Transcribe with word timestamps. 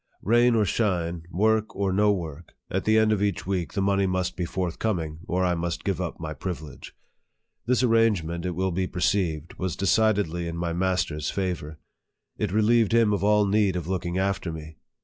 Rain 0.23 0.55
or 0.55 0.65
shine, 0.65 1.27
work 1.29 1.75
or 1.75 1.93
no 1.93 2.11
work, 2.11 2.55
at 2.71 2.85
the 2.85 2.97
end 2.97 3.11
of 3.11 3.21
each 3.21 3.45
week 3.45 3.73
the 3.73 3.83
money 3.83 4.07
must 4.07 4.35
be 4.35 4.45
forthcoming, 4.45 5.19
or 5.27 5.45
I 5.45 5.53
must 5.53 5.83
give 5.83 6.01
up 6.01 6.19
my 6.19 6.33
privilege. 6.33 6.95
This 7.67 7.83
arrangement, 7.83 8.43
it 8.43 8.55
will 8.55 8.71
be 8.71 8.87
perceived, 8.87 9.53
was 9.59 9.75
decidedly 9.75 10.47
in 10.47 10.57
my 10.57 10.73
master's 10.73 11.29
favor. 11.29 11.77
It 12.39 12.51
relieved 12.51 12.93
him 12.95 13.13
of 13.13 13.23
all 13.23 13.45
need 13.45 13.75
of 13.75 13.87
looking 13.87 14.17
after 14.17 14.51
me. 14.51 14.77